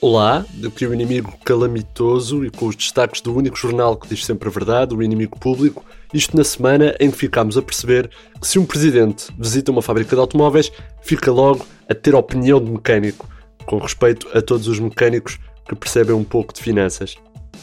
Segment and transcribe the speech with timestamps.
[0.00, 4.48] Olá, daqui o inimigo calamitoso e com os destaques do único jornal que diz sempre
[4.48, 8.10] a verdade, o inimigo público, isto na semana em que ficámos a perceber
[8.40, 10.72] que se um presidente visita uma fábrica de automóveis,
[11.02, 13.28] fica logo a ter opinião de mecânico,
[13.64, 15.38] com respeito a todos os mecânicos
[15.68, 17.16] que percebem um pouco de finanças.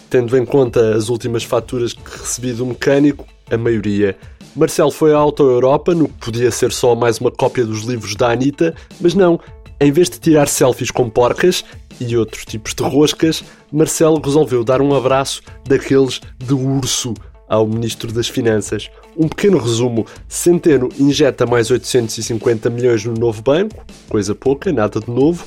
[0.10, 4.18] Tendo em conta as últimas faturas que recebi do mecânico, a maioria.
[4.56, 8.16] Marcelo foi à Auto Europa, no que podia ser só mais uma cópia dos livros
[8.16, 9.40] da Anitta, mas não,
[9.80, 11.64] em vez de tirar selfies com porcas,
[12.00, 17.14] e outros tipos de roscas, Marcelo resolveu dar um abraço daqueles de urso
[17.48, 18.90] ao Ministro das Finanças.
[19.18, 25.10] Um pequeno resumo: Centeno injeta mais 850 milhões no novo banco, coisa pouca, nada de
[25.10, 25.46] novo.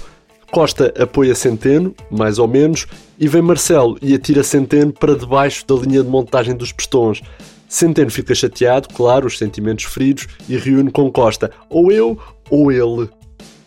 [0.51, 2.87] Costa apoia Centeno, mais ou menos,
[3.19, 7.23] e vem Marcelo e atira Centeno para debaixo da linha de montagem dos pistões.
[7.73, 11.51] Centeno fica chateado, claro, os sentimentos feridos, e reúne com Costa.
[11.71, 12.19] Ou eu,
[12.51, 13.09] ou ele.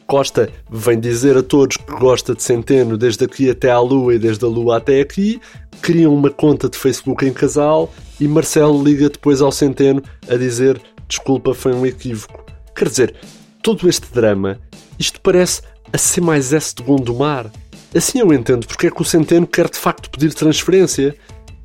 [0.06, 4.20] Costa vem dizer a todos que gosta de Centeno desde aqui até à Lua e
[4.20, 5.42] desde a Lua até aqui,
[5.82, 10.80] criam uma conta de Facebook em casal e Marcelo liga depois ao Centeno a dizer
[11.08, 12.46] desculpa, foi um equívoco.
[12.76, 13.16] Quer dizer,
[13.64, 14.60] todo este drama,
[15.00, 17.52] isto parece a C mais S de Gondomar.
[17.96, 21.16] Assim eu entendo porque é que o Centeno quer de facto pedir transferência.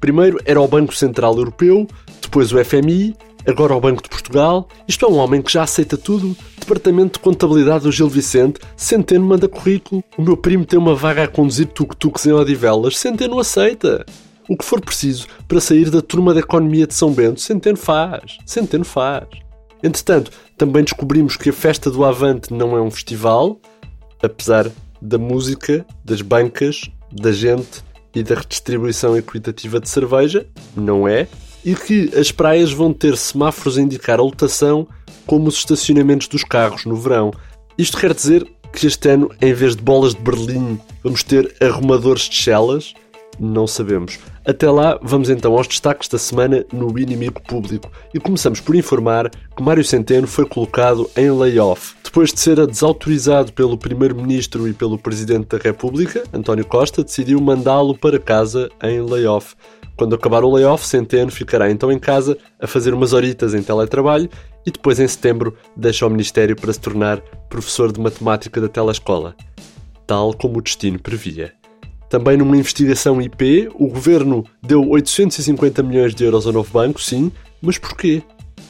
[0.00, 1.86] Primeiro era o Banco Central Europeu,
[2.20, 4.68] depois o FMI, agora o Banco de Portugal.
[4.86, 6.36] Isto é um homem que já aceita tudo.
[6.58, 10.04] Departamento de Contabilidade do Gil Vicente, Centeno manda currículo.
[10.16, 14.04] O meu primo tem uma vaga a conduzir tuk-tuks em Odivelas, Centeno aceita.
[14.48, 18.38] O que for preciso para sair da turma da economia de São Bento, Centeno faz.
[18.44, 19.28] Centeno faz.
[19.82, 23.58] Entretanto, também descobrimos que a festa do Avante não é um festival,
[24.22, 27.82] apesar da música, das bancas, da gente
[28.14, 30.46] e da redistribuição equitativa de cerveja,
[30.76, 31.28] não é
[31.64, 34.86] e que as praias vão ter semáforos a indicar a lotação
[35.26, 37.30] como os estacionamentos dos carros no verão.
[37.76, 42.22] Isto quer dizer que este ano, em vez de bolas de Berlim, vamos ter arrumadores
[42.22, 42.94] de chelas?
[43.38, 44.18] Não sabemos.
[44.44, 47.90] Até lá, vamos então aos destaques da semana no inimigo público.
[48.12, 51.94] E começamos por informar que Mário Centeno foi colocado em layoff.
[52.04, 57.96] Depois de ser desautorizado pelo Primeiro-Ministro e pelo Presidente da República, António Costa decidiu mandá-lo
[57.96, 59.54] para casa em layoff.
[60.00, 64.30] Quando acabar o layoff, Centeno ficará então em casa a fazer umas horitas em teletrabalho
[64.64, 69.36] e depois, em setembro, deixa o Ministério para se tornar professor de matemática da telescola,
[70.06, 71.52] tal como o destino previa.
[72.08, 77.30] Também numa investigação IP, o governo deu 850 milhões de euros ao novo banco, sim,
[77.60, 78.22] mas porquê?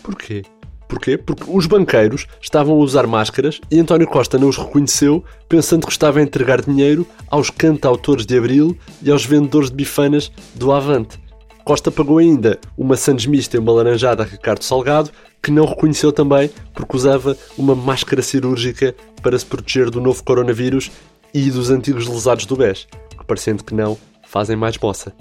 [0.03, 0.43] Porquê?
[0.91, 1.17] Porquê?
[1.17, 5.93] Porque os banqueiros estavam a usar máscaras e António Costa não os reconheceu, pensando que
[5.93, 11.17] estava a entregar dinheiro aos cantautores de Abril e aos vendedores de bifanas do Avante.
[11.65, 16.11] Costa pagou ainda uma sandes mista e uma laranjada a Ricardo Salgado, que não reconheceu
[16.11, 20.91] também porque usava uma máscara cirúrgica para se proteger do novo coronavírus
[21.33, 23.97] e dos antigos lesados do BES, que parecendo que não,
[24.27, 25.13] fazem mais moça.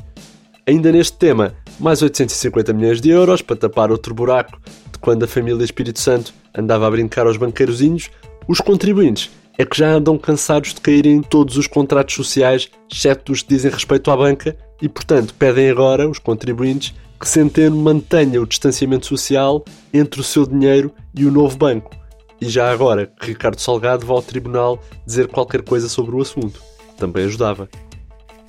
[0.65, 4.59] Ainda neste tema, mais 850 milhões de euros para tapar outro buraco
[5.01, 8.09] quando a família Espírito Santo andava a brincar aos banqueirozinhos,
[8.47, 13.33] os contribuintes é que já andam cansados de cair em todos os contratos sociais, exceto
[13.33, 18.41] os que dizem respeito à banca, e portanto pedem agora, os contribuintes, que Centeno mantenha
[18.41, 21.91] o distanciamento social entre o seu dinheiro e o novo banco.
[22.39, 26.61] E já agora, Ricardo Salgado vá ao tribunal dizer qualquer coisa sobre o assunto.
[26.97, 27.67] Também ajudava.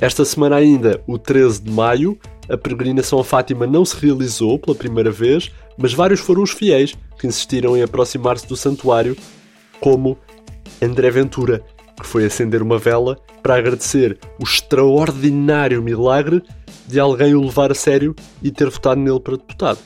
[0.00, 2.17] Esta semana ainda, o 13 de maio,
[2.50, 6.97] a peregrinação a Fátima não se realizou pela primeira vez, mas vários foram os fiéis
[7.19, 9.16] que insistiram em aproximar-se do santuário,
[9.81, 10.19] como
[10.83, 11.62] André Ventura,
[12.00, 16.43] que foi acender uma vela para agradecer o extraordinário milagre
[16.87, 19.78] de alguém o levar a sério e ter votado nele para deputado.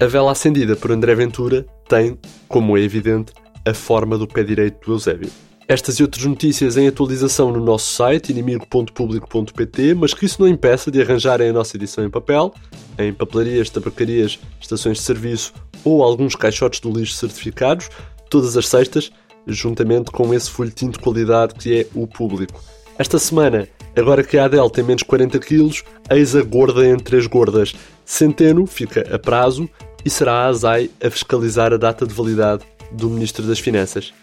[0.00, 3.32] A vela acendida por André Ventura tem, como é evidente,
[3.66, 5.45] a forma do pé direito do Eusébio.
[5.68, 10.92] Estas e outras notícias em atualização no nosso site inimigo.público.pt, mas que isso não impeça
[10.92, 12.54] de arranjarem a nossa edição em papel,
[12.96, 17.90] em papelarias, tabacarias, estações de serviço ou alguns caixotes do lixo certificados,
[18.30, 19.10] todas as sextas,
[19.44, 22.62] juntamente com esse folhetim de qualidade que é o público.
[22.96, 27.26] Esta semana, agora que a Adele tem menos 40 quilos, eis a gorda entre as
[27.26, 27.74] gordas.
[28.04, 29.68] Centeno fica a prazo
[30.04, 32.62] e será a ASAI a fiscalizar a data de validade
[32.92, 34.14] do Ministro das Finanças.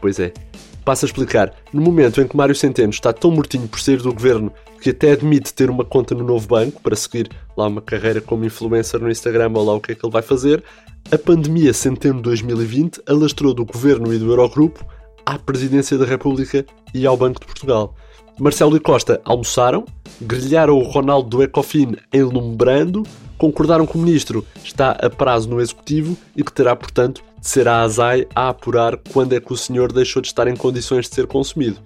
[0.00, 0.32] Pois é,
[0.88, 1.52] Passo a explicar.
[1.70, 4.50] No momento em que Mário Centeno está tão mortinho por sair do governo
[4.80, 8.46] que até admite ter uma conta no novo banco para seguir lá uma carreira como
[8.46, 10.64] influencer no Instagram ou lá o que é que ele vai fazer,
[11.12, 14.82] a pandemia Centeno 2020 alastrou do governo e do Eurogrupo
[15.26, 16.64] à presidência da República
[16.94, 17.94] e ao Banco de Portugal.
[18.40, 19.84] Marcelo e Costa almoçaram,
[20.22, 23.02] grelharam o Ronaldo do Ecofin enlumbrando,
[23.36, 27.68] concordaram que o ministro está a prazo no executivo e que terá, portanto, de ser
[27.68, 31.14] a ASAI a apurar quando é que o senhor deixou de estar em condições de
[31.14, 31.78] ser consumido.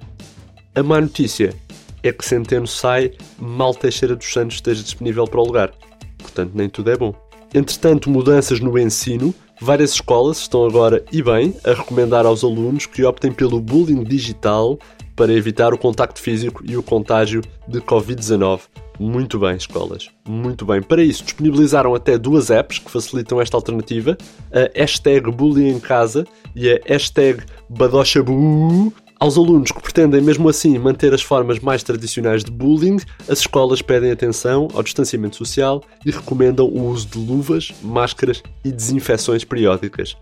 [0.75, 1.54] A má notícia
[2.02, 5.72] é que Centeno sai, mal Teixeira dos Santos esteja disponível para o lugar.
[6.19, 7.14] Portanto, nem tudo é bom.
[7.54, 9.34] Entretanto, mudanças no ensino.
[9.60, 14.78] Várias escolas estão agora, e bem, a recomendar aos alunos que optem pelo bullying digital
[15.14, 18.62] para evitar o contacto físico e o contágio de Covid-19.
[19.02, 20.08] Muito bem, escolas.
[20.28, 20.81] Muito bem.
[20.81, 24.16] Para isso, disponibilizaram até duas apps que facilitam esta alternativa:
[24.52, 28.93] a hashtag Bullying em Casa e a hashtag Badoshabu.
[29.19, 32.96] Aos alunos que pretendem, mesmo assim, manter as formas mais tradicionais de bullying,
[33.28, 38.70] as escolas pedem atenção ao distanciamento social e recomendam o uso de luvas, máscaras e
[38.70, 40.16] desinfecções periódicas.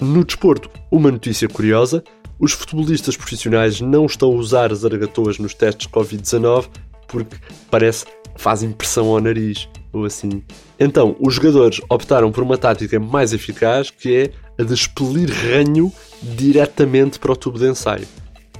[0.00, 2.02] No desporto, uma notícia curiosa:
[2.38, 6.68] os futebolistas profissionais não estão a usar as argatoas nos testes Covid-19
[7.12, 7.36] porque
[7.70, 10.42] parece que faz impressão ao nariz ou assim.
[10.78, 15.92] Então, os jogadores optaram por uma tática mais eficaz que é a de expelir ranho
[16.22, 18.06] diretamente para o tubo de ensaio.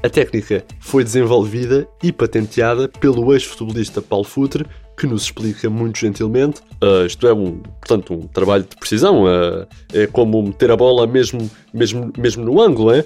[0.02, 4.66] A técnica foi desenvolvida e patenteada pelo ex-futebolista Paulo Futre,
[4.96, 6.60] que nos explica muito gentilmente.
[6.82, 9.24] Uh, isto é, um, portanto, um trabalho de precisão.
[9.24, 12.92] Uh, é como meter a bola mesmo, mesmo, mesmo no ângulo.
[12.98, 13.04] Uh,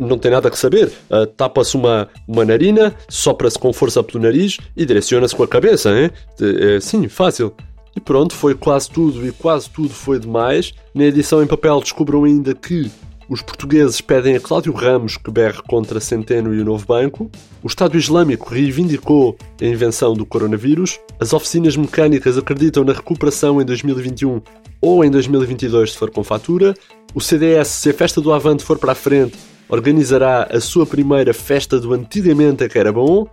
[0.00, 0.92] não tem nada que saber.
[1.36, 5.90] Tapa-se uma, uma narina, sopra-se com força pelo nariz e direciona-se com a cabeça.
[5.90, 7.54] É, sim, fácil.
[7.94, 10.74] E pronto, foi quase tudo e quase tudo foi demais.
[10.94, 12.90] Na edição em papel descobram ainda que
[13.28, 17.28] os portugueses pedem a Cláudio Ramos que berre contra Centeno e o Novo Banco.
[17.62, 21.00] O Estado Islâmico reivindicou a invenção do coronavírus.
[21.18, 24.40] As oficinas mecânicas acreditam na recuperação em 2021
[24.80, 26.74] ou em 2022 se for com fatura.
[27.14, 29.36] O CDS, se a festa do Avante for para a frente,
[29.68, 33.26] organizará a sua primeira festa do antigamente a que era bom.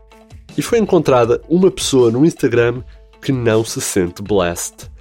[0.57, 2.81] E foi encontrada uma pessoa no Instagram
[3.21, 4.92] que não se sente blessed.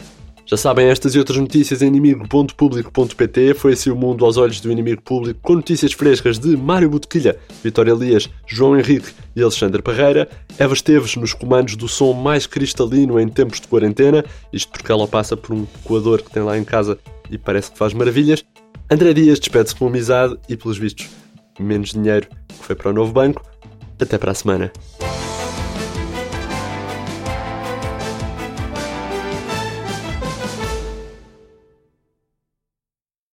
[0.45, 3.55] Já sabem, estas e outras notícias em inimigo.público.pt.
[3.55, 7.39] Foi assim o mundo aos olhos do inimigo público, com notícias frescas de Mário Botequilha,
[7.63, 10.29] Vitória Elias, João Henrique e Alexandre Parreira.
[10.59, 15.07] Eva Esteves nos comandos do som mais cristalino em tempos de quarentena, isto porque ela
[15.07, 16.99] passa por um coador que tem lá em casa
[17.31, 18.45] e parece que faz maravilhas.
[18.91, 21.09] André Dias despede-se com amizade e, pelos vistos,
[21.59, 23.43] menos dinheiro que foi para o novo banco.
[23.99, 24.73] Até para a semana.